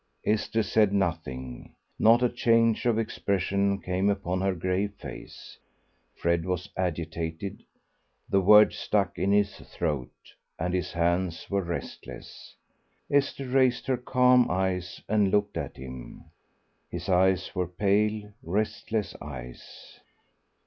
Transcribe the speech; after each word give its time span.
Esther 0.25 0.63
said 0.63 0.91
nothing; 0.91 1.75
not 1.99 2.23
a 2.23 2.29
change 2.29 2.87
of 2.87 2.97
expression 2.97 3.79
came 3.79 4.09
upon 4.09 4.41
her 4.41 4.55
grave 4.55 4.91
face. 4.95 5.59
Fred 6.15 6.43
was 6.43 6.67
agitated. 6.75 7.61
The 8.27 8.41
words 8.41 8.75
stuck 8.75 9.19
in 9.19 9.31
his 9.31 9.55
throat, 9.57 10.09
and 10.57 10.73
his 10.73 10.91
hands 10.93 11.51
were 11.51 11.61
restless. 11.61 12.55
Esther 13.11 13.47
raised 13.47 13.85
her 13.85 13.95
calm 13.97 14.47
eyes, 14.49 14.99
and 15.07 15.29
looked 15.29 15.55
at 15.55 15.77
him. 15.77 16.23
His 16.89 17.07
eyes 17.07 17.53
were 17.53 17.67
pale, 17.67 18.33
restless 18.41 19.15
eyes. 19.21 19.93